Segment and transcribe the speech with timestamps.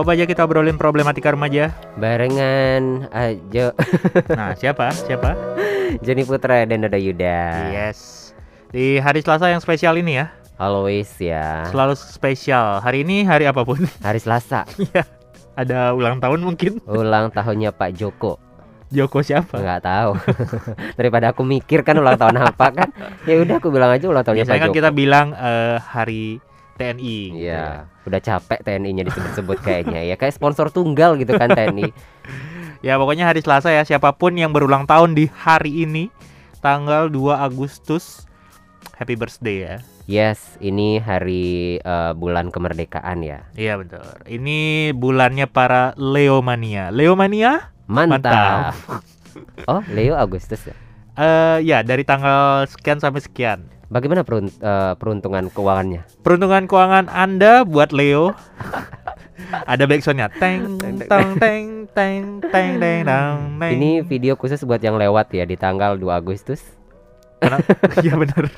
[0.00, 1.76] Apa aja kita obrolin problematika remaja?
[2.00, 3.76] Barengan aja
[4.38, 4.88] Nah, siapa?
[4.96, 5.36] Siapa?
[6.00, 7.68] Joni Putra dan Dodo Yuda.
[7.68, 8.32] Yes.
[8.72, 10.32] Di hari Selasa yang spesial ini ya.
[10.56, 11.68] Always ya.
[11.68, 12.80] Selalu spesial.
[12.80, 13.84] Hari ini hari apa pun.
[14.06, 14.64] Hari Selasa.
[14.80, 15.04] Iya.
[15.52, 16.80] Ada ulang tahun mungkin.
[16.88, 18.40] Ulang tahunnya Pak Joko.
[18.88, 19.60] Joko siapa?
[19.60, 20.10] Nggak tahu.
[20.98, 22.88] Daripada aku mikir kan ulang tahun apa kan.
[23.28, 24.78] Ya udah aku bilang aja ulang tahunnya Biasanya Pak kan Joko.
[24.80, 26.40] kita bilang eh, hari
[26.80, 27.16] TNI.
[27.36, 27.44] gitu ya.
[27.44, 27.64] Iya,
[28.08, 30.16] udah capek TNI-nya disebut-sebut kayaknya ya.
[30.16, 31.92] Kayak sponsor tunggal gitu kan TNI.
[32.80, 36.08] Ya pokoknya hari Selasa ya siapa pun yang berulang tahun di hari ini
[36.64, 38.24] tanggal 2 Agustus
[38.96, 39.76] Happy birthday ya.
[40.04, 43.48] Yes, ini hari eh, bulan kemerdekaan ya.
[43.56, 44.04] Iya betul.
[44.28, 46.92] Ini bulannya para Leomania.
[46.92, 47.72] Leomania?
[47.88, 48.76] Mantap.
[49.64, 50.76] Oh, Leo Agustus ya.
[51.16, 53.64] Eh ya dari tanggal sekian sampai sekian.
[53.90, 56.06] Bagaimana perunt uh, eh, peruntungan keuangannya?
[56.22, 58.30] Peruntungan keuangan Anda buat Leo
[59.66, 65.34] ada backsoundnya teng teng teng teng teng teng teng ini video khusus buat yang lewat
[65.34, 66.62] ya di tanggal 2 Agustus
[68.04, 68.52] Iya benar.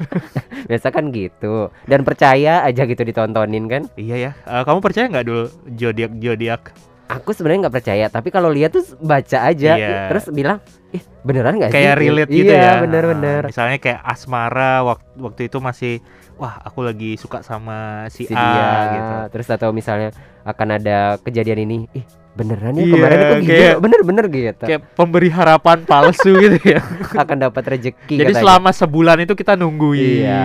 [0.66, 1.70] Biasa kan gitu.
[1.86, 3.86] Dan percaya aja gitu ditontonin kan?
[3.94, 4.30] Iya ya.
[4.42, 5.44] Uh, kamu percaya nggak dulu
[5.78, 6.74] jodiak jodiak?
[7.18, 10.08] Aku sebenarnya nggak percaya, tapi kalau lihat tuh baca aja Iya.
[10.08, 10.58] terus bilang,
[10.90, 12.80] "Ih, beneran nggak sih?" Kayak relate gitu iya, ya.
[12.80, 13.42] bener-bener.
[13.44, 15.94] Nah, Misalnya kayak asmara waktu waktu itu masih
[16.40, 19.14] wah aku lagi suka sama si, si A dia gitu.
[19.36, 20.10] terus atau misalnya
[20.42, 22.02] akan ada kejadian ini ih
[22.32, 26.80] beneran ya Iya, kemarin kok gitu kayak- bener-bener gitu Kayak pemberi harapan palsu gitu ya.
[27.12, 28.40] akan dapat rezeki Jadi katanya.
[28.40, 30.24] selama sebulan itu kita nungguin.
[30.24, 30.42] iya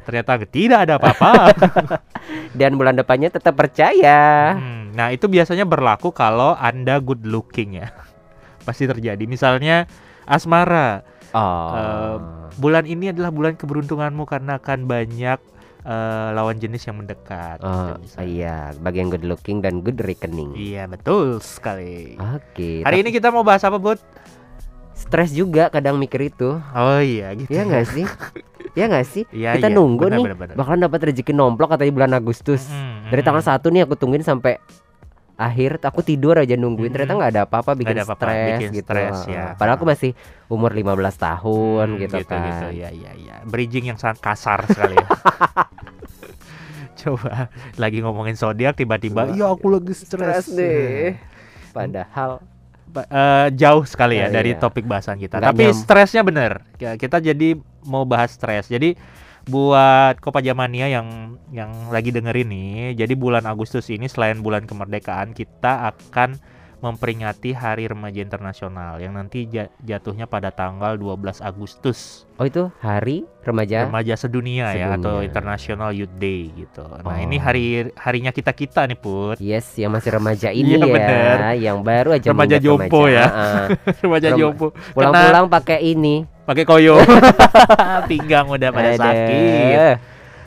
[0.00, 1.50] Ternyata tidak ada apa-apa.
[2.58, 7.90] dan bulan depannya tetap percaya Hmm, nah, itu biasanya berlaku kalau Anda good looking ya.
[8.66, 9.22] Pasti terjadi.
[9.24, 9.90] Misalnya
[10.24, 11.02] asmara.
[11.32, 12.16] oh Eh,
[12.56, 15.36] Bulan ini adalah bulan keberuntunganmu karena akan banyak
[15.86, 17.62] eh, lawan jenis yang mendekat.
[17.62, 18.26] oh misalnya.
[18.26, 22.18] iya bagi yang good looking dan good reckoning Iya, betul sekali.
[22.18, 24.02] oke Hari ini kita mau bahas apa, Bud?
[24.92, 27.46] stres juga kadang mikir itu Oh iya, gitu.
[27.46, 28.04] ya nggak sih
[28.78, 29.76] ya nggak sih Iya, kita iya.
[29.76, 30.54] nunggu Benar, nih benar, benar.
[30.56, 34.56] bakalan dapat rezeki nomplok katanya bulan Agustus Mm-mm, dari tanggal satu nih aku tungguin sampai
[35.36, 38.88] akhir aku tidur aja nungguin ternyata nggak ada apa-apa bikin ada apa-apa, stres bikin gitu
[38.88, 39.36] stres, Heeh.
[39.36, 39.44] ya.
[39.52, 40.10] padahal aku masih
[40.46, 42.66] umur 15 tahun Hmm, gitu, kan gitu.
[42.74, 43.36] Ya, ya, ya.
[43.44, 45.08] Bridging yang sangat kasar sekali ya.
[46.96, 51.12] Coba lagi ngomongin zodiak tiba-tiba, Wah, ya aku lagi stres stres deh
[51.70, 52.40] padahal
[52.96, 54.58] eh, jauh sekali ya Ya, dari iya.
[54.58, 55.36] topik bahasan kita.
[55.36, 56.64] Nggak Tapi nyam- stresnya bener.
[56.72, 57.52] Kita jadi
[57.84, 58.66] mau bahas stres.
[58.66, 58.96] Jadi
[59.46, 65.94] buat Kopajamania yang yang lagi dengerin nih, jadi bulan Agustus ini selain bulan kemerdekaan kita
[65.94, 66.38] akan
[66.78, 72.28] memperingati Hari Remaja Internasional yang nanti ja- jatuhnya pada tanggal 12 Agustus.
[72.36, 75.24] oh itu hari remaja Remaja sedunia, ya atau Sedunia.
[75.24, 76.84] International Youth Day gitu.
[76.84, 77.16] Nah, Oh.
[77.16, 79.40] ini hari harinya kita-kita nih, Put.
[79.40, 81.36] yes yang masih remaja ini Iya, ya bener.
[81.56, 83.16] yang baru aja Remaja jompo remaja.
[83.16, 83.24] ya.
[83.24, 83.64] Heeh.
[84.04, 84.66] Remaja Rem- jompo.
[84.92, 87.00] pulang-pulang pakai ini pakai koyo
[88.06, 89.00] pinggang udah pada Aduh.
[89.00, 89.96] sakit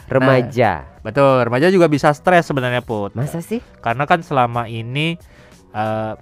[0.08, 5.20] remaja betul remaja juga bisa stres sebenarnya put masa sih karena kan selama ini
[5.72, 6.14] eh,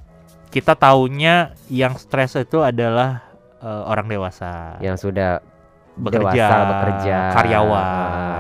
[0.48, 3.24] kita taunya yang stres itu adalah
[3.58, 5.44] eh, orang dewasa yang sudah
[5.98, 7.18] bekerja dewasa, bekerja.
[7.34, 7.84] karyawan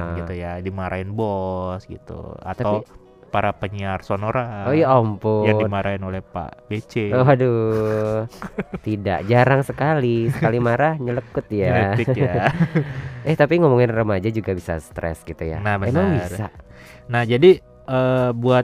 [0.05, 0.15] Ah.
[0.15, 2.85] gitu ya dimarahin bos gitu atau
[3.27, 8.23] para penyiar sonora oh ya ampun yang dimarahin oleh Pak BC Oh, aduh,
[8.87, 11.91] tidak jarang sekali sekali marah nyelekut ya.
[11.97, 12.53] Nyeletik ya.
[13.27, 15.59] eh tapi ngomongin remaja juga bisa stres gitu ya.
[15.59, 16.47] Nah, Emang bisa.
[17.11, 18.63] Nah, jadi eh, buat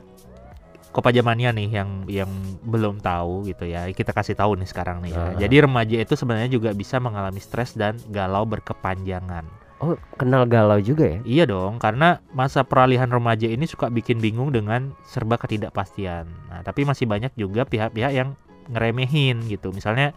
[0.94, 2.32] Kopajamania nih yang yang
[2.62, 3.90] belum tahu gitu ya.
[3.90, 5.20] Kita kasih tahu nih sekarang nih ya.
[5.20, 5.34] Ah.
[5.42, 9.44] Jadi remaja itu sebenarnya juga bisa mengalami stres dan galau berkepanjangan.
[9.82, 11.20] Oh kenal galau juga ya?
[11.26, 16.30] Iya dong, karena masa peralihan remaja ini suka bikin bingung dengan serba ketidakpastian.
[16.48, 18.38] Nah, tapi masih banyak juga pihak-pihak yang
[18.72, 19.76] ngeremehin gitu.
[19.76, 20.16] Misalnya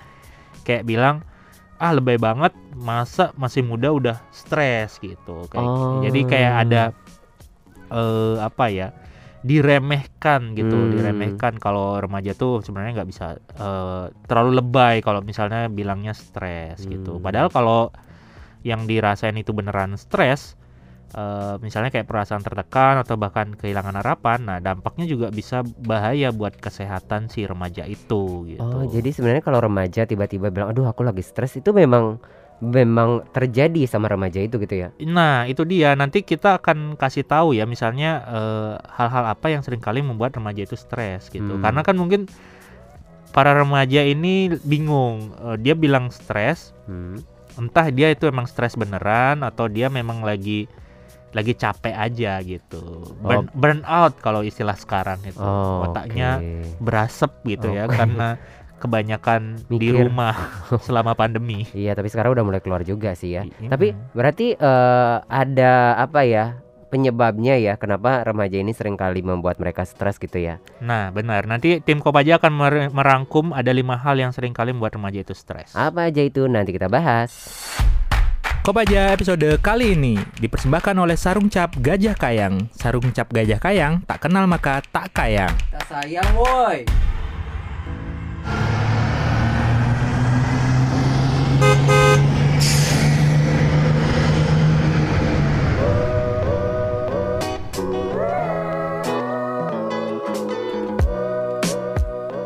[0.63, 1.27] kayak bilang
[1.83, 5.49] ah lebay banget masa masih muda udah stres gitu.
[5.51, 5.99] Kayak Oh.
[6.05, 6.83] jadi kayak ada
[7.91, 8.95] eh apa ya?
[9.45, 10.93] Diremehkan gitu, Hmm.
[10.93, 17.17] diremehkan kalau remaja tuh sebenarnya nggak bisa eh, terlalu lebay kalau misalnya bilangnya stres gitu.
[17.19, 17.25] Hmm.
[17.25, 17.81] Padahal kalau
[18.67, 20.59] yang dirasain itu beneran stres,
[21.15, 26.59] eh, misalnya kayak perasaan tertekan atau bahkan kehilangan harapan, nah dampaknya juga bisa bahaya buat
[26.59, 28.61] kesehatan si remaja itu gitu.
[28.61, 32.19] Oh jadi sebenarnya kalau remaja tiba-tiba bilang, aduh aku lagi stres itu memang
[32.57, 34.89] memang terjadi sama remaja itu gitu ya?
[35.05, 35.93] Nah, itu dia.
[35.93, 40.65] Nanti kita akan kasih tahu ya, misalnya eh, hal-hal apa yang sering kali membuat remaja
[40.65, 41.57] itu stres gitu.
[41.57, 41.63] Hmm.
[41.63, 42.25] Karena kan mungkin
[43.31, 45.37] para remaja ini bingung.
[45.37, 47.21] Eh, dia bilang stres, Hmm.
[47.57, 50.65] entah dia itu emang stres beneran atau dia memang lagi
[51.33, 53.13] lagi capek aja gitu.
[53.21, 55.37] Burn, burn out kalau istilah sekarang itu.
[55.37, 56.81] Oh, Otaknya oke.
[56.81, 57.93] berasap gitu ya Oh.
[57.93, 58.41] karena
[58.77, 60.05] kebanyakan di Mikir.
[60.05, 60.37] rumah
[60.87, 61.65] selama pandemi.
[61.71, 63.43] Iya, tapi sekarang udah mulai keluar juga sih ya.
[63.43, 69.59] I- Tapi berarti eh, ada apa ya penyebabnya ya kenapa remaja ini sering kali membuat
[69.59, 70.63] mereka stres gitu ya?
[70.79, 71.45] Nah, benar.
[71.45, 75.33] Nanti tim Kopaja akan mer- merangkum ada lima hal yang sering kali membuat remaja itu
[75.33, 75.73] stres.
[75.73, 77.33] Apa aja itu nanti kita bahas.
[78.63, 82.67] Kopaja episode kali ini dipersembahkan oleh Sarung Cap Gajah Kayang.
[82.75, 85.55] Sarung Cap Gajah Kayang tak kenal maka tak kayang.
[85.71, 86.83] Tak sayang woi.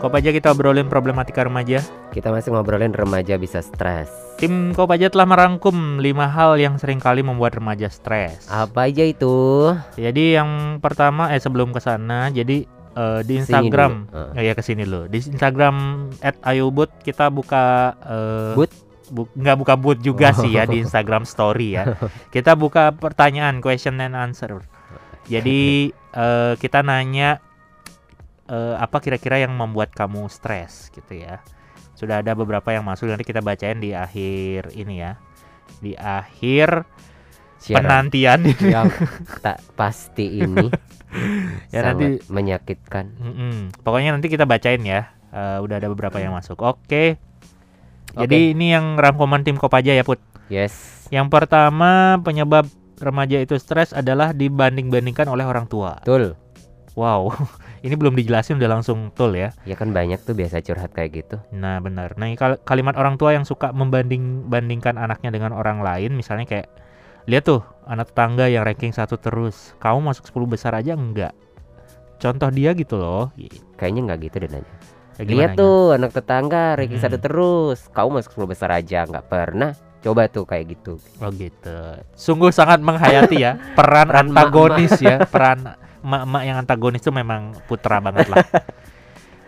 [0.01, 1.85] Kopaja kita obrolin problematika remaja.
[2.09, 4.09] Kita masih ngobrolin remaja bisa stres.
[4.41, 8.49] Tim Kopaja telah merangkum lima hal yang sering kali membuat remaja stres.
[8.49, 9.71] Apa aja itu?
[10.01, 12.65] Jadi yang pertama eh sebelum ke sana jadi
[12.97, 14.35] eh, di Instagram dulu.
[14.35, 15.07] Oh ya ke sini dulu.
[15.13, 16.09] Di Instagram
[16.49, 18.90] @ayubut kita buka eh, Boot?
[19.11, 21.99] Bu- nggak buka boot juga sih ya di Instagram story ya.
[22.35, 24.63] Kita buka pertanyaan question and answer.
[25.27, 27.39] Jadi eh, kita nanya
[28.47, 31.43] eh, apa kira-kira yang membuat kamu stres gitu ya.
[31.95, 35.21] Sudah ada beberapa yang masuk nanti kita bacain di akhir ini ya.
[35.79, 36.89] Di akhir
[37.61, 38.41] Siaran penantian
[38.75, 38.89] yang
[39.45, 40.73] tak pasti ini
[41.71, 43.05] Ya, sangat nanti- menyakitkan.
[43.19, 43.55] Mm-mm.
[43.83, 45.11] Pokoknya nanti kita bacain ya.
[45.29, 46.59] Eh, udah ada beberapa yang masuk.
[46.63, 47.19] Oke.
[48.17, 50.19] Jadi ini yang rangkuman tim Kopaja ya Put.
[50.51, 52.67] Yes, Yang pertama penyebab
[52.99, 56.03] remaja itu stres adalah dibanding-bandingkan oleh orang tua.
[56.03, 56.35] betul.
[56.99, 57.31] Wow,
[57.87, 59.55] ini belum dijelasin udah langsung tul ya.
[59.63, 61.37] Ya kan banyak tuh biasa curhat kayak gitu.
[61.55, 62.19] Nah benar.
[62.19, 66.69] Nah kal- kalimat orang tua yang suka membanding-bandingkan anaknya dengan orang lain, misalnya kayak
[67.31, 71.31] lihat tuh anak tetangga yang ranking satu terus, kamu masuk 10 besar aja enggak.
[72.21, 73.31] Contoh dia gitu loh.
[73.79, 74.75] Kayaknya nggak gitu deh nanya.
[75.21, 77.13] Lihat tuh anak tetangga ranking Mm-mm.
[77.13, 77.79] satu terus.
[77.93, 79.77] Kamu masuk 10 besar aja nggak pernah.
[80.01, 80.97] Coba tuh kayak gitu.
[81.21, 82.01] Oh gitu.
[82.17, 88.01] Sungguh sangat menghayati ya peran, Peran antagonis ya, peran emak-emak yang antagonis itu memang putra
[88.01, 88.41] banget lah.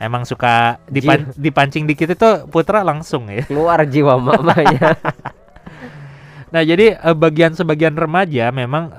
[0.02, 3.46] Emang suka dipan- dipancing dikit itu putra langsung ya.
[3.46, 4.98] Keluar jiwa mamanya.
[6.52, 8.92] Nah jadi eh, bagian sebagian remaja memang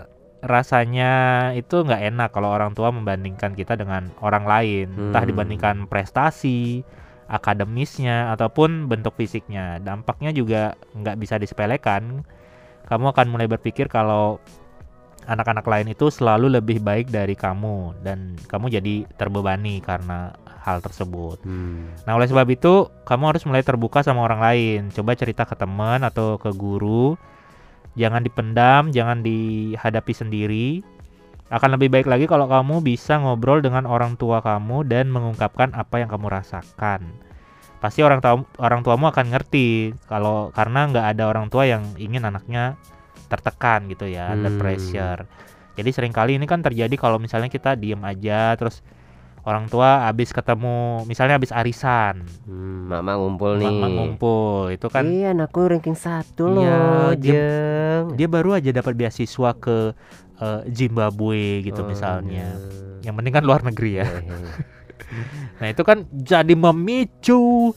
[0.44, 1.12] rasanya
[1.56, 5.32] itu nggak enak kalau orang tua membandingkan kita dengan orang lain, entah Hmm.
[5.32, 6.84] dibandingkan prestasi,
[7.32, 9.80] akademisnya ataupun bentuk fisiknya.
[9.80, 12.28] Dampaknya juga nggak bisa disepelekan.
[12.84, 14.44] Kamu akan mulai berpikir kalau
[15.24, 21.40] anak-anak lain itu selalu lebih baik dari kamu dan kamu jadi terbebani karena hal tersebut.
[21.44, 21.92] Hmm.
[22.04, 24.80] Nah, oleh sebab itu, kamu harus mulai terbuka sama orang lain.
[24.92, 27.16] Coba cerita ke teman atau ke guru.
[27.94, 30.68] Jangan dipendam, jangan dihadapi sendiri.
[31.54, 36.02] Akan lebih baik lagi kalau kamu bisa ngobrol dengan orang tua kamu dan mengungkapkan apa
[36.02, 37.14] yang kamu rasakan.
[37.78, 42.26] Pasti orang tua orang tuamu akan ngerti kalau karena nggak ada orang tua yang ingin
[42.26, 42.80] anaknya
[43.30, 44.62] tertekan gitu ya, under Hmm.
[44.62, 45.30] pressure.
[45.78, 48.82] Jadi sering kali ini kan terjadi kalau misalnya kita diem aja terus
[49.44, 53.68] orang tua habis ketemu misalnya habis arisan Hmm, mama ngumpul nih.
[53.74, 58.06] mak ngumpul itu kan Iya, anakku ranking satu Iya, loh, dia- Jeng.
[58.16, 59.92] dia baru aja dapat beasiswa ke
[60.36, 63.04] eh, Zimbabwe gitu Oh, misalnya iya.
[63.04, 64.48] yang penting kan luar negeri ya Hehehe.
[65.60, 67.72] nah itu kan jadi memicu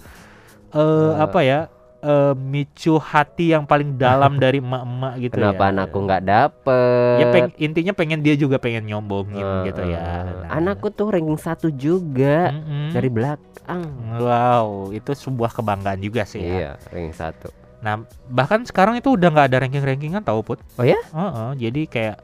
[0.68, 1.10] eh Eh.
[1.16, 1.60] apa ya
[2.06, 7.16] eh, micu hati yang paling dalam dari emak-emak gitu Kenapa ya anakku nggak dapet?
[7.16, 11.10] ya peng- intinya pengen dia juga pengen nyombongin Eh, gitu ya eh, Nah, Anakku tuh
[11.10, 12.94] ranking satu juga mm-mm.
[12.94, 13.82] dari belakang.
[14.16, 17.48] wow itu sebuah kebanggaan juga sih ya Iya, ranking satu.
[17.76, 20.58] Nah, bahkan sekarang itu udah nggak ada ranking-rankingan tahu put.
[20.74, 20.96] Oh ya?
[21.06, 22.16] Heeh, jadi kayak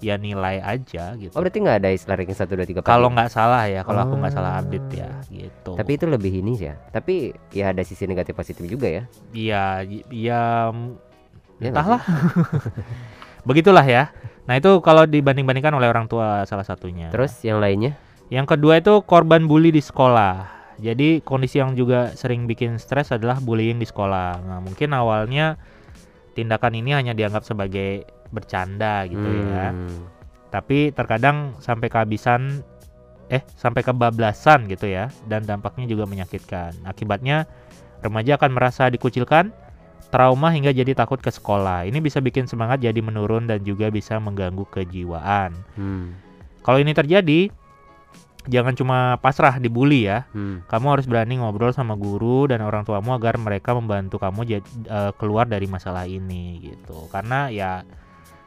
[0.00, 1.32] ya nilai aja gitu.
[1.32, 2.80] Oh berarti nggak ada istilah ranking satu dua tiga.
[2.80, 3.20] kalau lima?
[3.20, 4.60] nggak salah ya, kalau aku nggak salah Ah.
[4.60, 5.72] update ya, gitu.
[5.76, 6.76] Tapi itu lebih ini sih ya.
[6.88, 7.14] Tapi
[7.50, 9.02] ya ada sisi negatif positif juga ya.
[9.30, 10.72] iya, y- ya,
[11.56, 12.00] Ya entahlah.
[13.44, 14.12] Begitulah ya.
[14.44, 17.08] Nah itu kalau dibanding-bandingkan oleh orang tua salah satunya.
[17.08, 17.96] Terus yang lainnya?
[18.28, 20.48] Yang kedua itu korban bully di sekolah.
[20.76, 24.40] Jadi kondisi yang juga sering bikin stres adalah bullying di sekolah.
[24.40, 25.60] Nah mungkin awalnya
[26.34, 29.74] tindakan ini hanya dianggap sebagai bercanda gitu ya.
[29.74, 30.06] Hmm,
[30.50, 32.62] Tapi terkadang sampai kehabisan
[33.30, 36.74] eh sampai kebablasan gitu ya dan dampaknya juga menyakitkan.
[36.82, 37.46] Akibatnya
[38.02, 39.54] remaja akan merasa dikucilkan,
[40.10, 41.86] trauma hingga jadi takut ke sekolah.
[41.86, 45.54] Ini bisa bikin semangat jadi menurun dan juga bisa mengganggu kejiwaan.
[45.78, 46.06] hmm,
[46.66, 47.48] Kalau ini terjadi,
[48.48, 50.24] jangan cuma pasrah dibully ya.
[50.32, 50.64] hmm.
[50.70, 55.12] Kamu harus berani ngobrol sama guru dan orang tuamu agar mereka membantu kamu jad- eh,
[55.20, 57.10] keluar dari masalah ini gitu.
[57.12, 57.84] Karena ya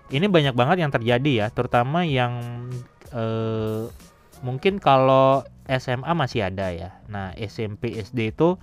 [0.09, 2.33] ini banyak banget yang terjadi ya, terutama yang
[3.13, 3.85] eh,
[4.41, 6.97] mungkin kalau SMA masih ada ya.
[7.07, 8.57] Nah, SMP SD itu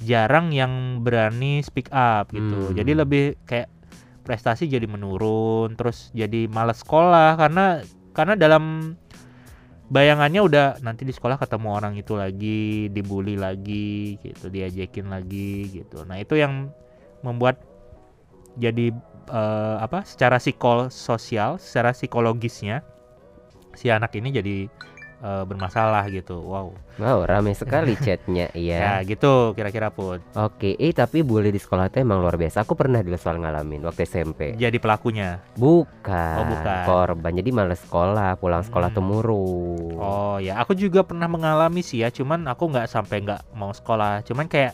[0.00, 2.72] jarang yang berani speak up gitu.
[2.72, 2.74] Hmm.
[2.78, 3.68] Jadi lebih kayak
[4.24, 7.84] prestasi jadi menurun, terus jadi malas sekolah karena
[8.16, 8.94] karena dalam
[9.90, 16.06] bayangannya udah nanti di sekolah ketemu orang itu lagi, dibully lagi gitu, diajakin lagi gitu.
[16.06, 16.70] Nah, itu yang
[17.26, 17.58] membuat
[18.54, 18.94] jadi
[19.28, 20.06] eh, apa?
[20.06, 22.86] secara psikososial, secara psikologisnya
[23.74, 24.56] si anak ini jadi
[25.20, 26.40] eh, bermasalah gitu.
[26.40, 26.72] Wow.
[26.96, 29.00] Wow, ramai sekali chatnya Ya, iya.
[29.02, 30.20] gitu kira-kira pun.
[30.32, 32.60] Oke, eh tapi bully di sekolah itu emang luar biasa.
[32.60, 34.52] Aku pernah dulu soal ngalamin waktu SMP.
[34.54, 35.40] Jadi pelakunya.
[35.54, 36.84] Bukan, Oh, bukan.
[36.84, 37.32] korban.
[37.34, 38.96] Jadi males sekolah, pulang sekolah Hmm.
[38.96, 39.96] tuh murung.
[39.96, 44.20] Oh ya, aku juga pernah mengalami sih ya, cuman aku nggak sampai nggak mau sekolah,
[44.22, 44.72] cuman kayak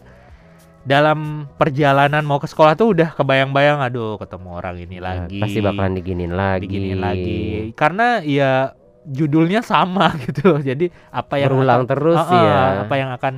[0.82, 5.58] dalam perjalanan mau ke sekolah tuh udah kebayang-bayang, aduh ketemu orang ini Nah, lagi, Pasti
[5.58, 6.62] bakalan diginin lagi.
[6.62, 7.40] diginiin lagi,
[7.74, 8.70] karena ya
[9.06, 12.62] judulnya sama gitu, jadi apa yang Berulang akan- terus ah, ya.
[12.86, 13.34] apa yang akan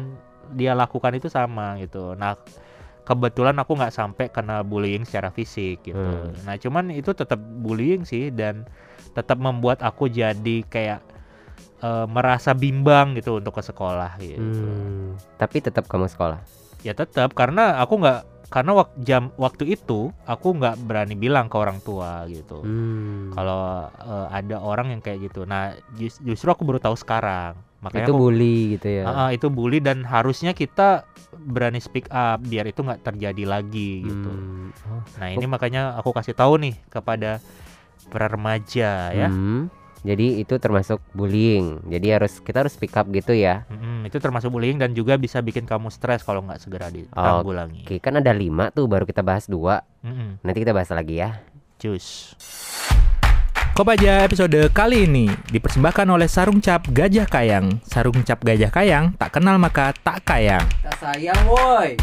[0.56, 2.16] dia lakukan itu sama gitu.
[2.16, 2.40] Nah
[3.04, 5.96] kebetulan aku nggak sampai kena bullying secara fisik gitu.
[5.96, 6.32] Hmm.
[6.44, 8.64] Nah cuman itu tetap bullying sih dan
[9.12, 11.00] tetap membuat aku jadi kayak
[11.80, 14.40] eh, merasa bimbang gitu untuk ke sekolah gitu.
[14.40, 16.40] Hmm, tapi tetap kamu sekolah.
[16.80, 21.56] Ya tetap karena aku nggak karena wak, jam waktu itu aku nggak berani bilang ke
[21.56, 22.64] orang tua gitu.
[22.64, 23.28] Hmm.
[23.30, 25.44] Kalau eh, ada orang yang kayak gitu.
[25.44, 27.60] Nah jus- justru aku baru tahu sekarang.
[27.78, 29.04] Makanya itu aku bully gitu ya.
[29.06, 31.04] Ah, itu bully dan harusnya kita
[31.38, 34.32] berani speak up biar itu nggak terjadi lagi gitu.
[34.32, 34.72] Hmm.
[34.88, 37.38] Oh, Nah ini makanya aku kasih tahu nih kepada
[38.08, 39.28] para remaja ya.
[39.28, 39.68] hmm.
[40.00, 41.82] Jadi itu termasuk bullying.
[41.90, 43.66] Jadi harus kita harus speak up gitu ya.
[43.66, 47.82] Mm-mm, itu termasuk bullying dan juga bisa bikin kamu stres kalau nggak segera ditanggulangi.
[47.82, 49.82] Oke, kan ada lima tuh baru kita bahas dua.
[50.06, 51.42] Mm-mm, Nanti kita bahas lagi ya.
[51.78, 52.34] cus.
[53.70, 57.78] Kopaja episode kali ini dipersembahkan oleh Sarung Cap Gajah Kayang.
[57.86, 60.66] Sarung Cap Gajah Kayang tak kenal maka tak kayang.
[60.82, 61.94] Tak sayang woi.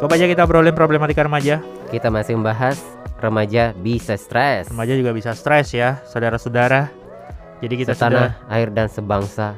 [0.00, 1.60] Coba aja kita obrolin problematika remaja.
[1.92, 2.80] Kita masih membahas
[3.20, 4.72] remaja bisa stres.
[4.72, 6.88] Remaja juga bisa stres ya, saudara-saudara.
[7.60, 9.52] Jadi kita Setanah, air dan sebangsa.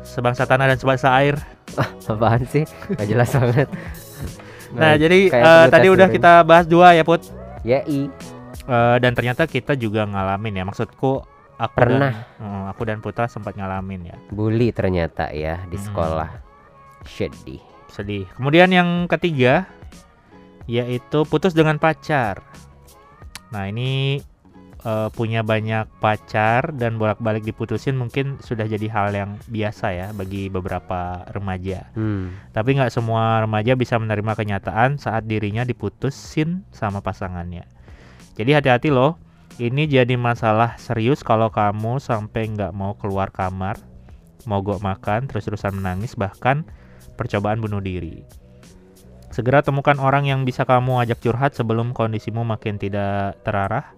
[0.00, 1.36] sudah sebangsa tanah dan sebangsa air.
[2.08, 2.64] Apaan sih?
[2.90, 3.68] Gak jelas banget.
[4.74, 7.30] Nah, jadi kayak eh, perlu tadi udah kita bahas dua ya, Put.
[7.62, 8.10] Ya i.
[8.66, 10.64] Eh, dan ternyata kita juga ngalamin ya.
[10.66, 11.22] Maksudku
[11.54, 12.10] aku Pernah.
[12.10, 14.16] dan, eh, aku dan Putra sempat ngalamin ya.
[14.34, 15.84] Bully ternyata ya di Hmm.
[15.86, 16.30] sekolah.
[17.06, 17.62] Sedih.
[17.94, 18.26] Sedih.
[18.34, 19.70] Kemudian yang ketiga
[20.66, 22.42] yaitu putus dengan pacar.
[23.54, 24.18] Nah, ini
[24.82, 30.50] eh, punya banyak pacar dan bolak-balik diputusin mungkin sudah jadi hal yang biasa ya bagi
[30.50, 31.86] beberapa remaja.
[31.94, 32.34] Hmm.
[32.50, 37.62] Tapi nggak semua remaja bisa menerima kenyataan saat dirinya diputusin sama pasangannya.
[38.34, 39.22] Jadi hati-hati loh.
[39.54, 43.78] Ini jadi masalah serius kalau kamu sampai nggak mau keluar kamar,
[44.50, 46.66] mogok makan, terus-terusan menangis, bahkan
[47.14, 48.22] percobaan bunuh diri.
[49.34, 53.90] Segera temukan orang yang bisa kamu ajak curhat sebelum kondisimu makin tidak terarah.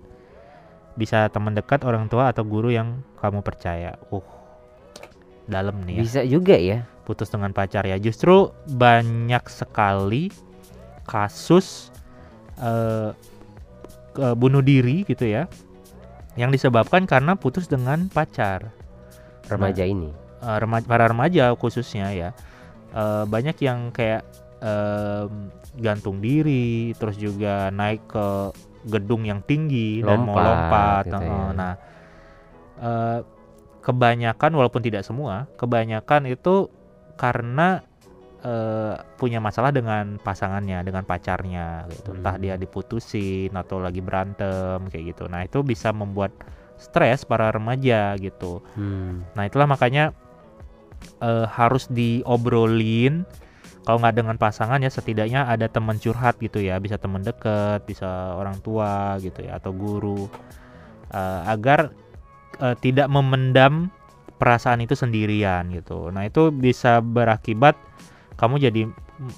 [0.96, 4.00] Bisa teman dekat, orang tua, atau guru yang kamu percaya.
[4.08, 4.25] Uh,
[5.46, 6.88] dalam nih ya Bisa juga ya.
[7.06, 8.00] putus dengan pacar ya.
[8.00, 10.32] Justru banyak sekali
[11.06, 11.94] kasus
[12.58, 13.14] eh,
[14.11, 15.46] ke- bunuh diri gitu ya,
[16.35, 18.75] yang disebabkan karena putus dengan pacar.
[19.46, 20.11] Remaja ini.
[20.42, 22.35] Eh, remaja, para remaja khususnya ya,
[22.95, 24.23] Eh, banyak yang kayak
[24.57, 28.26] em, gantung diri, terus juga naik ke
[28.88, 31.05] gedung yang tinggi dan mau Lompat lompat.
[31.05, 31.45] gitu ya.
[31.52, 31.73] Nah,
[32.78, 33.21] eh,
[33.83, 36.71] kebanyakan walaupun tidak semua, kebanyakan itu
[37.14, 37.83] karena
[38.47, 42.14] eh, punya masalah dengan pasangannya, dengan pacarnya gitu.
[42.14, 42.43] Entah Hmm.
[42.47, 45.26] dia diputusin atau lagi berantem kayak gitu.
[45.26, 46.31] Nah, itu bisa membuat
[46.78, 48.62] stres para remaja gitu.
[48.78, 49.26] Hmm.
[49.35, 50.14] Nah, itulah makanya
[51.22, 53.24] eh, harus diobrolin
[53.86, 58.34] kalau nggak dengan pasangan ya setidaknya ada teman curhat gitu ya, bisa teman deket, bisa
[58.34, 60.26] orang tua gitu ya atau guru
[61.06, 61.94] Eh, agar
[62.58, 63.94] eh, tidak memendam
[64.36, 66.10] perasaan itu sendirian gitu.
[66.10, 67.78] Nah, itu bisa berakibat
[68.36, 68.82] kamu jadi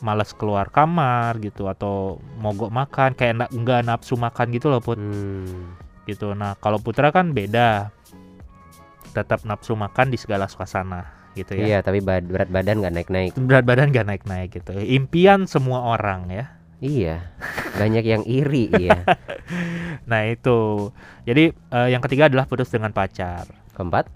[0.03, 5.77] malas keluar kamar gitu atau mogok makan kayak nggak nafsu makan gitu loh Put Hmm.
[6.09, 6.33] gitu.
[6.35, 7.93] Nah, kalau Putra kan beda.
[9.09, 11.65] Tetap nafsu makan di segala suasana gitu ya.
[11.65, 13.33] Iya, tapi bad- berat badan nggak naik-naik.
[13.39, 14.75] Berat badan gak naik-naik gitu.
[14.75, 16.45] Impian semua orang ya.
[16.79, 17.27] Iya.
[17.75, 19.03] Banyak yang iri, iya.
[20.11, 20.91] nah itu.
[21.27, 23.47] Jadi eh, yang ketiga adalah putus dengan pacar.
[23.75, 24.11] Keempat,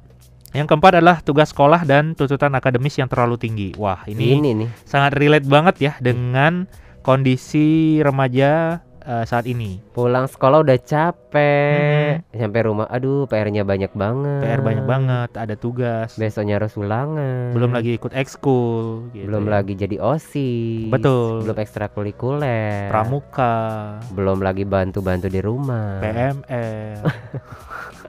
[0.53, 3.73] Yang keempat adalah tugas sekolah dan tuntutan akademis yang terlalu tinggi.
[3.81, 4.69] Wah, ini, ini nih.
[4.85, 6.69] sangat relate banget ya dengan
[7.01, 9.83] kondisi remaja eh, saat ini.
[9.93, 14.43] Pulang sekolah udah capek, sampai rumah, aduh PR-nya banyak banget.
[14.43, 16.15] PR banyak banget, ada tugas.
[16.17, 17.53] Besoknya harus ulangan.
[17.55, 19.51] Belum lagi ikut ekskul gitu belum ya.
[19.59, 20.91] lagi jadi OSIS.
[20.91, 21.47] Betul.
[21.47, 22.89] Belum ekstrakurikuler.
[22.89, 26.01] pramuka, Belum lagi bantu-bantu di rumah.
[26.03, 27.03] PMR.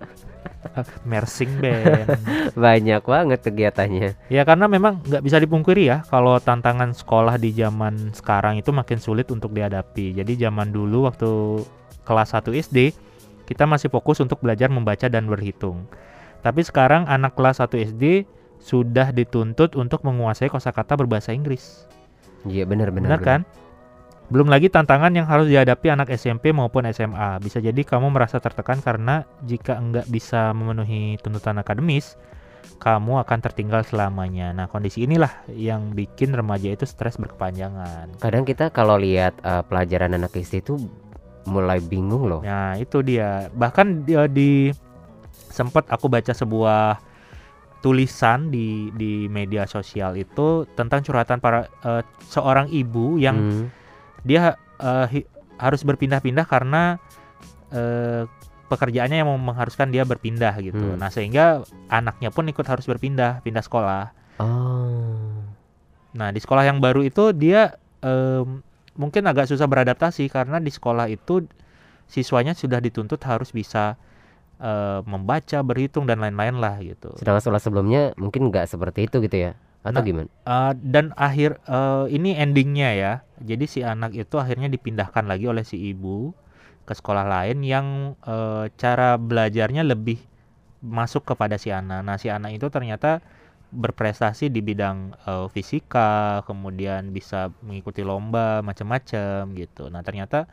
[1.09, 2.17] Mersing band.
[2.65, 4.29] Banyak banget kegiatannya.
[4.29, 8.97] Ya karena memang nggak bisa dipungkiri ya kalau tantangan sekolah di zaman sekarang itu makin
[8.97, 10.17] sulit untuk dihadapi.
[10.17, 11.61] Jadi zaman dulu waktu
[12.03, 12.77] kelas 1 SD
[13.43, 15.85] kita masih fokus untuk belajar membaca dan berhitung.
[16.43, 18.27] Tapi sekarang anak kelas 1 SD
[18.63, 21.87] sudah dituntut untuk menguasai kosakata berbahasa Inggris.
[22.47, 23.19] Iya benar benar.
[23.19, 23.41] Benar kan?
[24.31, 27.37] Belum lagi tantangan yang harus dihadapi anak SMP maupun SMA.
[27.43, 32.15] Bisa jadi kamu merasa tertekan karena jika enggak bisa memenuhi tuntutan akademis,
[32.79, 34.55] kamu akan tertinggal selamanya.
[34.55, 38.19] Nah, kondisi inilah yang bikin remaja itu stres berkepanjangan.
[38.19, 40.79] Kadang kita kalau lihat eh, pelajaran anak SD itu
[41.47, 42.41] mulai bingung loh.
[42.41, 43.51] Nah, itu dia.
[43.51, 44.71] Bahkan dia di
[45.51, 46.97] sempat aku baca sebuah
[47.83, 53.82] tulisan di di media sosial itu tentang curhatan para eh, seorang ibu yang Hmm.
[54.23, 56.97] Dia eh, hi- harus berpindah-pindah karena
[57.71, 58.25] eh,
[58.67, 60.95] pekerjaannya yang mengharuskan dia berpindah gitu.
[60.95, 60.97] Hmm.
[60.97, 61.61] Nah, sehingga
[61.93, 64.09] anaknya pun ikut harus berpindah, pindah sekolah.
[64.41, 65.45] Oh.
[66.17, 68.65] Nah, di sekolah yang baru itu dia em,
[68.97, 71.45] mungkin agak susah beradaptasi karena di sekolah itu
[72.09, 73.97] siswanya sudah dituntut harus bisa
[74.57, 77.13] eh, membaca, berhitung dan lain-lain lah gitu.
[77.17, 79.51] Sedangkan sekolah sebelumnya mungkin nggak seperti itu gitu ya?
[79.85, 80.29] Atau Nah, gimana?
[80.29, 83.13] Eh, dan akhir eh, ini endingnya ya.
[83.43, 86.31] Jadi si anak itu akhirnya dipindahkan lagi oleh si ibu
[86.87, 87.87] ke sekolah lain yang
[88.23, 90.19] eh, cara belajarnya lebih
[90.83, 92.03] masuk kepada si anak.
[92.03, 93.23] Nah, si anak itu ternyata
[93.73, 99.91] berprestasi di bidang eh, fisika, kemudian bisa mengikuti lomba macam-macam gitu.
[99.91, 100.47] Nah, ternyata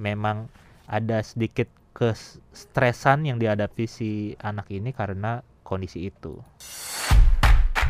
[0.00, 0.48] memang
[0.88, 6.40] ada sedikit kestresan yang dihadapi si anak ini karena kondisi itu.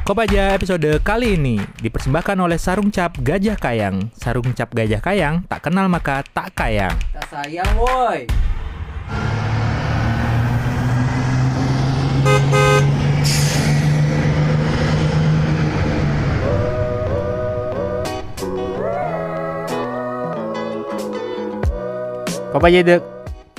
[0.03, 4.11] Kopaja episode kali ini dipersembahkan oleh Sarung Cap Gajah Kayang.
[4.19, 6.91] Sarung Cap Gajah Kayang tak kenal maka tak kayang.
[7.15, 8.27] Tak sayang woi.
[22.51, 23.01] Kopaja dek,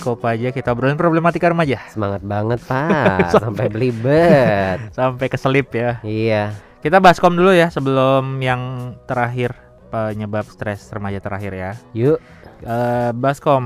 [0.03, 4.91] Kopaja kita obrolin problematika remaja Semangat banget pak, sampai belibet.
[4.91, 6.03] sampai keselip ya.
[6.03, 6.51] Iya.
[6.83, 9.55] Kita baskom dulu ya sebelum yang terakhir
[9.87, 11.71] penyebab stres remaja terakhir ya.
[11.95, 12.19] Yuk.
[12.63, 13.63] Eh, baskom,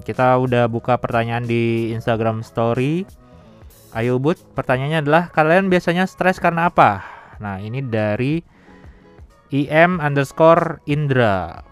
[0.00, 3.04] kita udah buka pertanyaan di Instagram Story.
[3.92, 7.04] Ayo Bud, pertanyaannya adalah kalian biasanya stres karena apa?
[7.40, 8.40] Nah ini dari
[9.52, 11.62] im underscore Indra.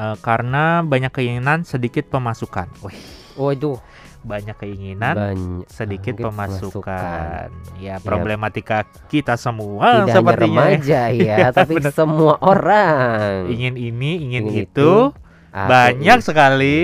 [0.00, 2.72] Eh, karena banyak keinginan sedikit pemasukan.
[2.80, 2.96] Wih,
[3.36, 3.76] Waduh.
[4.20, 7.48] banyak keinginan Banyak sedikit sedikit pemasukan.
[7.76, 10.44] Ya, problematika kita semua Tidak hanya sepertinya.
[10.56, 10.68] ya.
[10.72, 13.48] remaja ya, tapi semua orang.
[13.48, 15.12] Ingin ini, ingin, Ingin itu,
[15.50, 16.78] Aku banyak ingin- sekali,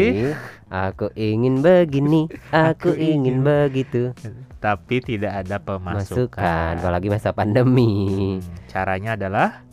[0.66, 2.29] Aku ingin begini,
[2.68, 4.12] aku ingin- begitu.
[4.59, 6.72] tapi tidak ada Masukan, pemasukan.
[6.81, 7.92] apalagi masa pandemi.
[8.37, 9.64] Hmm, caranya adalah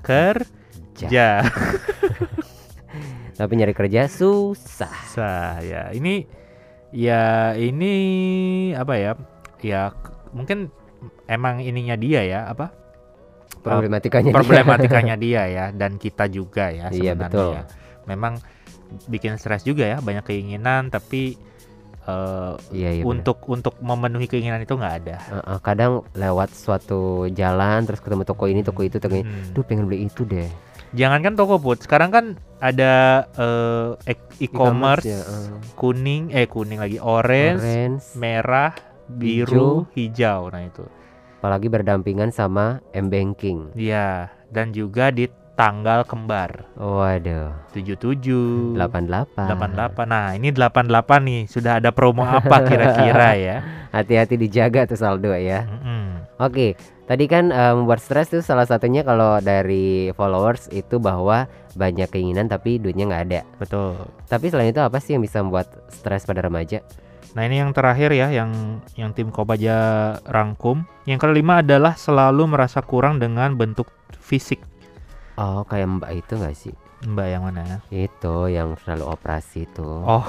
[0.00, 1.42] kerja.
[3.38, 4.90] Tapi nyari kerja susah.
[5.06, 6.26] Saya ini
[6.90, 7.92] ya ini
[8.74, 9.12] apa ya?
[9.62, 9.94] Ya
[10.34, 10.74] mungkin
[11.30, 12.74] emang ininya dia ya, apa?
[13.62, 14.34] Problematikanya.
[14.34, 14.36] dia.
[14.42, 17.50] problematikanya dia ya dan kita juga ya Iya, sebenarnya betul.
[17.54, 17.62] ya.
[18.10, 18.32] Memang
[19.06, 21.38] bikin stres juga ya, banyak keinginan tapi
[22.08, 23.02] eh, Iya, iya.
[23.06, 25.16] untuk untuk memenuhi keinginan itu nggak ada.
[25.62, 29.26] Kadang lewat suatu jalan terus ketemu toko ini, toko itu, toko ini.
[29.30, 29.54] Hmm.
[29.54, 30.50] Duh pengen beli itu deh.
[30.96, 32.24] Jangankan toko put, sekarang kan
[32.58, 33.24] ada
[34.08, 35.48] e- e-commerce ya, eh.
[35.76, 38.72] kuning eh kuning lagi orange, Orange, merah,
[39.06, 40.48] biru, hijau.
[40.48, 40.84] Nah itu.
[41.38, 43.70] apalagi berdampingan sama m-banking.
[43.78, 49.38] Iya, dan juga di tanggal kembar Waduh, 77 88.
[49.46, 50.06] 88.
[50.06, 51.42] Nah, ini 88 nih.
[51.46, 53.56] Sudah ada promo apa kira-kira ya?
[53.94, 55.66] Hati-hati dijaga tuh saldo ya.
[55.66, 56.26] Mm-mm.
[56.38, 56.74] Oke,
[57.08, 62.46] tadi kan eh, membuat stres tuh salah satunya kalau dari followers itu bahwa banyak keinginan
[62.46, 63.40] tapi duitnya nggak ada.
[63.56, 63.96] Betul.
[64.28, 66.84] Tapi selain itu apa sih yang bisa membuat stres pada remaja?
[67.36, 69.76] Nah, ini yang terakhir ya yang yang tim Kobaja
[70.24, 70.84] rangkum.
[71.04, 74.60] Yang kelima adalah selalu merasa kurang dengan bentuk fisik.
[75.38, 76.74] Oh, kayak Mbak itu nggak sih?
[77.06, 77.78] Mbak yang mana?
[77.94, 79.86] Itu yang selalu operasi itu.
[79.86, 80.26] Oh,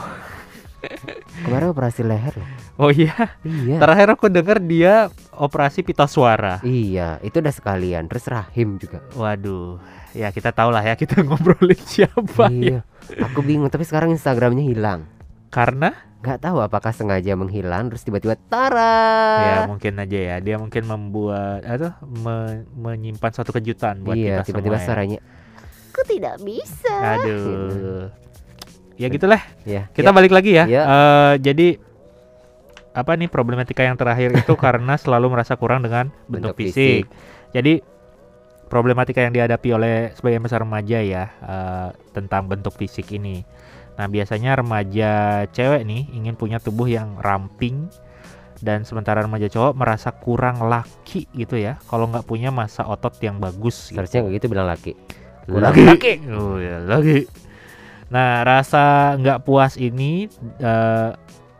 [1.43, 2.47] Kemarin operasi leher loh.
[2.77, 3.35] oh iya.
[3.41, 3.77] Iya.
[3.77, 6.59] Terakhir aku dengar dia operasi pita suara.
[6.61, 8.07] Iya, itu udah sekalian.
[8.07, 9.03] Terus rahim juga.
[9.13, 9.79] Waduh,
[10.11, 12.79] ya kita tahu lah ya kita ngobrolin siapa ya.
[12.79, 12.79] Iya.
[13.25, 15.07] Aku bingung, tapi sekarang Instagramnya hilang.
[15.49, 18.99] Karena Nggak tahu apakah sengaja menghilang terus tiba-tiba tara.
[19.39, 24.51] ya mungkin aja ya dia mungkin membuat atau me- menyimpan suatu kejutan buat iya, kita
[24.51, 24.87] tiba-tiba semua ya.
[24.91, 25.19] suaranya.
[25.89, 26.91] Aku tidak bisa.
[27.15, 28.11] Aduh.
[28.99, 29.39] Ya gitulah.
[29.63, 30.15] Ya, Kita ya.
[30.15, 30.67] balik lagi ya.
[30.67, 30.83] Ya.
[30.83, 31.79] Eh, jadi
[32.91, 37.07] apa nih problematika yang terakhir itu karena selalu merasa kurang dengan bentuk, Bentuk fisik.
[37.55, 37.79] Jadi
[38.67, 43.41] problematika yang dihadapi oleh sebagian besar remaja ya eh, tentang bentuk fisik ini.
[43.95, 47.87] Nah biasanya remaja cewek nih ingin punya tubuh yang ramping
[48.59, 53.39] dan sementara remaja cowok merasa kurang laki gitu ya kalau nggak punya masa otot yang
[53.39, 53.95] bagus.
[53.95, 54.03] gitu.
[54.03, 54.91] Seharusnya kayak gitu bilang laki.
[55.49, 56.13] Kurang Laki.
[56.29, 57.25] Oh ya lagi.
[58.09, 60.25] Nah rasa nggak puas ini
[60.57, 61.09] eh,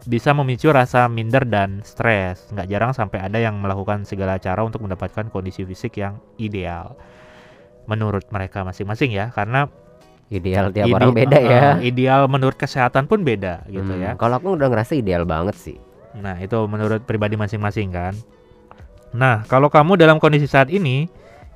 [0.03, 2.49] bisa memicu rasa minder dan stres.
[2.49, 6.97] Nggak jarang sampai ada yang melakukan segala cara untuk mendapatkan kondisi fisik yang ideal.
[7.85, 9.65] Menurut mereka masing-masing ya, karena
[10.29, 11.61] Ideal tiap ide- orang beda eh, ya.
[11.81, 14.11] ideal menurut kesehatan pun beda gitu Hmm, ya.
[14.13, 15.77] Kalau aku udah ngerasa ideal banget sih.
[16.13, 18.13] Nah, itu menurut pribadi masing-masing kan.
[19.09, 21.09] Nah, kalau kamu dalam kondisi saat ini,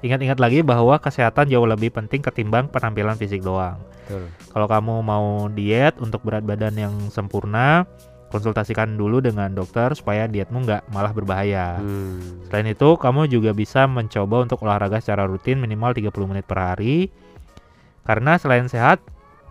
[0.04, 3.80] ingat-ingat lagi bahwa kesehatan jauh lebih penting ketimbang penampilan fisik doang.
[4.04, 4.28] Betul.
[4.52, 7.88] Kalau kamu mau diet untuk berat badan yang sempurna,
[8.34, 11.80] konsultasikan dulu dengan dokter supaya dietmu nggak malah berbahaya.
[11.80, 12.44] Hmm.
[12.52, 17.14] Selain itu, kamu juga bisa mencoba untuk olahraga secara rutin minimal 30 menit per hari.
[18.04, 19.00] Karena selain sehat,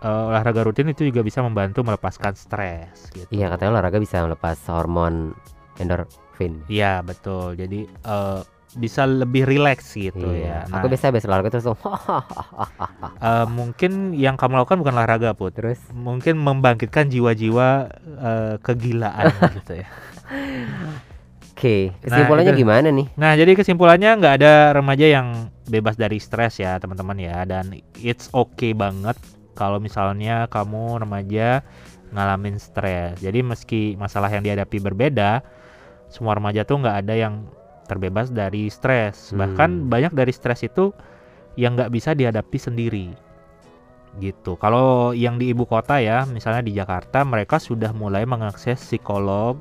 [0.05, 3.25] eh, olahraga rutin itu juga bisa membantu melepaskan stres gitu.
[3.33, 5.33] Iya katanya olahraga bisa melepas hormon
[5.81, 6.61] endorfin.
[6.69, 7.57] Iya betul.
[7.57, 8.39] Jadi eh,
[8.73, 10.65] bisa lebih rileks gitu ya.
[10.65, 10.71] Iya.
[10.73, 15.53] Nah, Aku biasa habis olahraga terus eh, mungkin yang kamu lakukan bukan olahraga put.
[15.53, 17.67] terus Mungkin membangkitkan jiwa-jiwa
[18.19, 19.29] eh, kegilaan
[19.61, 19.87] gitu ya.
[21.53, 22.61] Oke, kesimpulannya itu.
[22.65, 23.07] gimana nih?
[23.15, 25.27] Nah jadi kesimpulannya nggak ada remaja yang
[25.69, 27.45] bebas dari stres ya teman-teman ya.
[27.45, 29.15] Dan it's okay banget
[29.53, 31.61] kalau misalnya kamu remaja
[32.11, 33.21] ngalamin stres.
[33.21, 35.45] Jadi meski masalah yang dihadapi berbeda,
[36.09, 37.45] semua remaja tuh nggak ada yang
[37.85, 39.31] terbebas dari stres.
[39.31, 39.89] Bahkan Hmm.
[39.89, 40.91] banyak dari stres itu
[41.53, 43.07] yang nggak bisa dihadapi sendiri.
[44.13, 44.53] Gitu.
[44.61, 49.57] Kalau yang di ibu kota ya, misalnya di Jakarta, mereka sudah mulai mengakses psikolog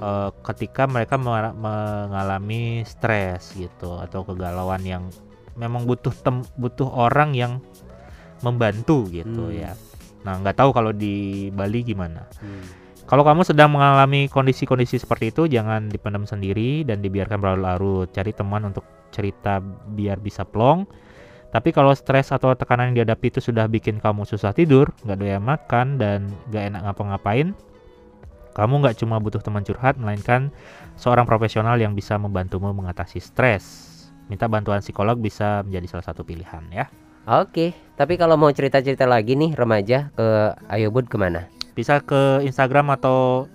[0.00, 5.04] eh, ketika mereka mengalami stres gitu atau kegalauan yang
[5.60, 7.52] memang butuh tem butuh orang yang
[8.40, 9.56] membantu gitu Hmm.
[9.60, 9.72] ya.
[10.24, 12.24] Nah nggak tahu kalau di Bali gimana.
[12.40, 12.64] Hmm.
[13.10, 18.06] Kalau kamu sedang mengalami kondisi-kondisi seperti itu, jangan dipendam sendiri dan dibiarkan berlarut-larut.
[18.14, 19.58] Cari teman untuk cerita
[19.90, 20.86] biar bisa plong.
[21.50, 25.42] Tapi kalau stres atau tekanan yang dihadapi itu sudah bikin kamu susah tidur, nggak doyan
[25.42, 27.50] makan, dan nggak enak ngapa-ngapain,
[28.54, 30.54] kamu nggak cuma butuh teman curhat, melainkan
[30.94, 33.90] seorang profesional yang bisa membantumu mengatasi stres.
[34.30, 36.86] Minta bantuan psikolog bisa menjadi salah satu pilihan ya.
[37.26, 41.50] Oke, tapi kalau mau cerita-cerita lagi nih remaja ke Ayobud ke mana?
[41.72, 43.48] Bisa ke Instagram atau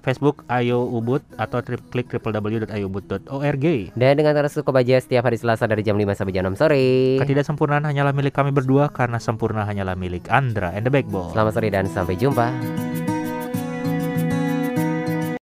[0.00, 3.64] Facebook Ayo Ubud atau tri- klik www.ayobud.org.
[3.92, 6.84] Dan dengan terus cukup aja setiap hari Selasa dari jam 5 sampai jam 6 sore.
[7.20, 11.36] Ketidaksempurnaan hanyalah milik kami berdua karena sempurna hanyalah milik Andra and the Backbone.
[11.36, 12.48] Selamat sore dan sampai jumpa.